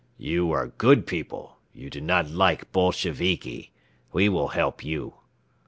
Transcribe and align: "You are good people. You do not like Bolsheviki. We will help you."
"You 0.17 0.49
are 0.49 0.65
good 0.65 1.05
people. 1.05 1.59
You 1.75 1.91
do 1.91 2.01
not 2.01 2.27
like 2.27 2.71
Bolsheviki. 2.71 3.71
We 4.11 4.29
will 4.29 4.47
help 4.47 4.83
you." 4.83 5.13